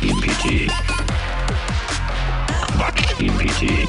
Quatsch 0.00 0.16
PT. 0.22 0.72
Quatsch 2.72 3.14
PT. 3.18 3.88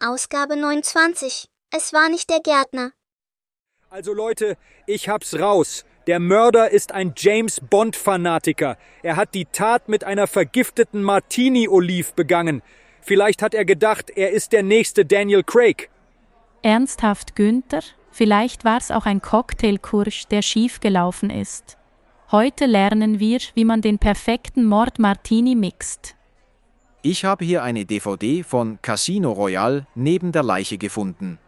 Ausgabe 0.00 0.56
29. 0.56 1.48
Es 1.70 1.92
war 1.92 2.08
nicht 2.08 2.30
der 2.30 2.38
Gärtner. 2.38 2.92
Also 3.90 4.12
Leute, 4.12 4.56
ich 4.86 5.08
hab's 5.08 5.40
raus. 5.40 5.84
Der 6.06 6.20
Mörder 6.20 6.70
ist 6.70 6.92
ein 6.92 7.14
James 7.16 7.60
Bond-Fanatiker. 7.60 8.78
Er 9.02 9.16
hat 9.16 9.34
die 9.34 9.46
Tat 9.46 9.88
mit 9.88 10.04
einer 10.04 10.28
vergifteten 10.28 11.02
Martini-Olive 11.02 12.12
begangen. 12.14 12.62
Vielleicht 13.00 13.42
hat 13.42 13.54
er 13.54 13.64
gedacht, 13.64 14.10
er 14.10 14.30
ist 14.30 14.52
der 14.52 14.62
nächste 14.62 15.04
Daniel 15.04 15.42
Craig. 15.42 15.90
Ernsthaft 16.62 17.34
Günther? 17.34 17.82
Vielleicht 18.12 18.64
war's 18.64 18.92
auch 18.92 19.04
ein 19.04 19.20
Cocktailkursch, 19.20 20.26
der 20.26 20.42
schiefgelaufen 20.42 21.30
ist. 21.30 21.78
Heute 22.30 22.66
lernen 22.66 23.20
wir, 23.20 23.38
wie 23.54 23.64
man 23.64 23.80
den 23.80 23.98
perfekten 23.98 24.66
Mord 24.66 24.98
Martini 24.98 25.54
mixt. 25.54 26.14
Ich 27.00 27.24
habe 27.24 27.42
hier 27.42 27.62
eine 27.62 27.86
DVD 27.86 28.42
von 28.42 28.78
Casino 28.82 29.32
Royale 29.32 29.86
neben 29.94 30.30
der 30.30 30.42
Leiche 30.42 30.76
gefunden. 30.76 31.38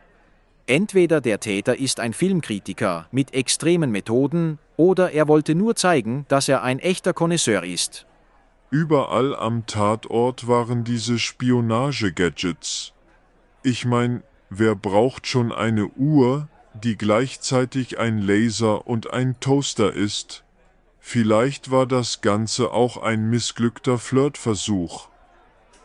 Entweder 0.67 1.21
der 1.21 1.39
Täter 1.39 1.79
ist 1.79 2.01
ein 2.01 2.15
Filmkritiker 2.15 3.09
mit 3.11 3.35
extremen 3.35 3.91
Methoden 3.91 4.59
oder 4.79 5.11
er 5.13 5.29
wollte 5.29 5.55
nur 5.55 5.77
zeigen, 5.77 6.25
dass 6.29 6.49
er 6.49 6.63
ein 6.63 6.79
echter 6.79 7.13
Connoisseur 7.13 7.63
ist. 7.63 8.07
Überall 8.71 9.37
am 9.37 9.67
Tatort 9.67 10.49
waren 10.49 10.83
diese 10.83 11.19
Spionage-Gadgets. 11.19 12.95
Ich 13.63 13.85
mein, 13.85 14.23
wer 14.49 14.77
braucht 14.77 15.27
schon 15.27 15.53
eine 15.53 15.89
Uhr, 15.89 16.49
die 16.73 16.97
gleichzeitig 16.97 17.99
ein 17.99 18.17
Laser 18.17 18.87
und 18.87 19.13
ein 19.13 19.39
Toaster 19.41 19.93
ist? 19.93 20.43
Vielleicht 21.01 21.71
war 21.71 21.87
das 21.87 22.21
Ganze 22.21 22.71
auch 22.71 22.99
ein 22.99 23.31
missglückter 23.31 23.99
Flirtversuch. 23.99 25.09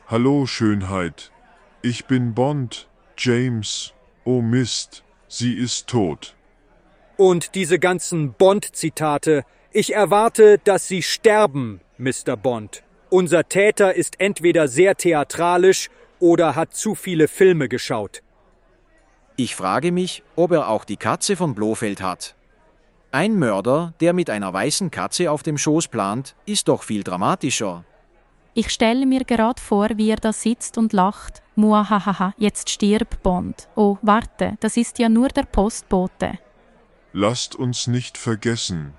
Hallo 0.08 0.46
Schönheit. 0.46 1.32
Ich 1.82 2.06
bin 2.06 2.34
Bond, 2.34 2.88
James. 3.18 3.94
Oh 4.24 4.42
Mist, 4.42 5.04
sie 5.28 5.54
ist 5.54 5.88
tot. 5.88 6.36
Und 7.18 7.56
diese 7.56 7.80
ganzen 7.80 8.34
Bond-Zitate. 8.34 9.46
Ich 9.72 9.94
erwarte, 9.94 10.60
dass 10.64 10.88
Sie 10.88 11.02
sterben, 11.02 11.82
Mr. 11.98 12.36
Bond. 12.38 12.84
Unser 13.10 13.48
Täter 13.48 13.94
ist 13.94 14.20
entweder 14.20 14.68
sehr 14.68 14.96
theatralisch 14.96 15.90
oder 16.20 16.56
hat 16.56 16.74
zu 16.76 16.96
viele 16.96 17.28
Filme 17.28 17.70
geschaut. 17.70 18.22
Ich 19.38 19.56
frage 19.56 19.92
mich, 19.92 20.24
ob 20.36 20.52
er 20.52 20.70
auch 20.70 20.86
die 20.86 20.98
Katze 20.98 21.36
von 21.36 21.56
Blofeld 21.56 22.02
hat. 22.02 22.36
Ein 23.16 23.40
Mörder, 23.40 23.94
der 24.02 24.12
mit 24.12 24.30
einer 24.30 24.52
weißen 24.52 24.92
Katze 24.92 25.32
auf 25.32 25.42
dem 25.42 25.58
Schoß 25.58 25.88
plant, 25.88 26.36
ist 26.46 26.68
doch 26.68 26.84
viel 26.84 27.02
dramatischer. 27.02 27.86
Ich 28.54 28.70
stelle 28.72 29.06
mir 29.06 29.24
gerade 29.24 29.62
vor, 29.62 29.88
wie 29.96 30.10
er 30.10 30.18
da 30.18 30.34
sitzt 30.34 30.78
und 30.78 30.92
lacht. 30.92 31.42
Muahahaha, 31.56 32.34
jetzt 32.38 32.70
stirb 32.70 33.24
Bond. 33.24 33.70
Oh, 33.76 33.98
warte, 34.02 34.58
das 34.60 34.76
ist 34.76 35.00
ja 35.00 35.08
nur 35.08 35.30
der 35.30 35.44
Postbote. 35.44 36.40
Lasst 37.14 37.56
uns 37.56 37.88
nicht 37.88 38.18
vergessen, 38.18 38.94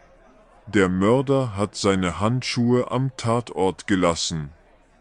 der 0.66 0.88
Mörder 0.88 1.54
hat 1.54 1.76
seine 1.76 2.18
Handschuhe 2.18 2.90
am 2.90 3.14
Tatort 3.18 3.86
gelassen. 3.86 4.48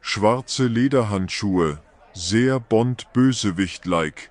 Schwarze 0.02 0.68
Lederhandschuhe, 0.68 1.80
sehr 2.12 2.60
Bond-Bösewicht-like. 2.60 4.30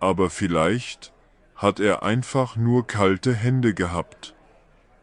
Aber 0.00 0.30
vielleicht 0.30 1.12
hat 1.54 1.80
er 1.80 2.02
einfach 2.02 2.56
nur 2.56 2.86
kalte 2.86 3.34
Hände 3.34 3.74
gehabt. 3.74 4.34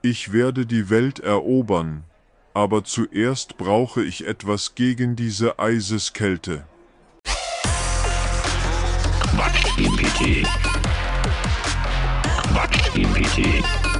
Ich 0.01 0.33
werde 0.33 0.65
die 0.65 0.89
Welt 0.89 1.19
erobern, 1.19 2.03
aber 2.53 2.83
zuerst 2.83 3.57
brauche 3.57 4.03
ich 4.03 4.27
etwas 4.27 4.75
gegen 4.75 5.15
diese 5.15 5.59
Eiseskälte. 5.59 6.65
Quatsch 9.23 9.75
PT. 9.77 10.47
Quatsch 12.49 12.91
PT. 12.91 13.90